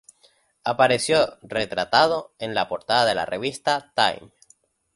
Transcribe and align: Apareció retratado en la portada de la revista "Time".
Apareció 0.63 1.37
retratado 1.43 2.33
en 2.39 2.55
la 2.55 2.67
portada 2.67 3.05
de 3.05 3.13
la 3.13 3.27
revista 3.27 3.93
"Time". 3.95 4.31